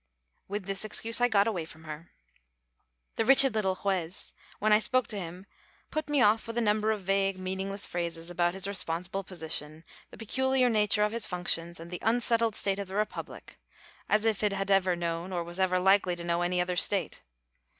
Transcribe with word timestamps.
With 0.47 0.65
this 0.65 0.83
excuse 0.83 1.21
I 1.21 1.27
got 1.27 1.45
away 1.45 1.63
from 1.63 1.83
her. 1.83 2.09
The 3.17 3.23
wretched 3.23 3.53
little 3.53 3.75
Juez, 3.75 4.33
when 4.57 4.73
I 4.73 4.79
spoke 4.79 5.05
to 5.09 5.19
him, 5.19 5.45
put 5.91 6.09
me 6.09 6.23
off 6.23 6.47
with 6.47 6.57
a 6.57 6.67
number 6.67 6.89
of 6.89 7.01
vague, 7.03 7.37
meaningless 7.37 7.85
phrases 7.85 8.31
about 8.31 8.55
his 8.55 8.65
responsible 8.67 9.23
position, 9.23 9.83
the 10.09 10.17
peculiar 10.17 10.71
nature 10.71 11.03
of 11.03 11.11
his 11.11 11.27
functions, 11.27 11.79
and 11.79 11.91
the 11.91 11.99
unsettled 12.01 12.55
state 12.55 12.79
of 12.79 12.87
the 12.87 12.95
republic 12.95 13.59
as 14.09 14.25
if 14.25 14.41
it 14.41 14.53
had 14.53 14.71
ever 14.71 14.95
known 14.95 15.31
or 15.31 15.43
was 15.43 15.59
ever 15.59 15.77
likely 15.77 16.15
to 16.15 16.23
know 16.23 16.41
any 16.41 16.59
other 16.59 16.75
state! 16.75 17.21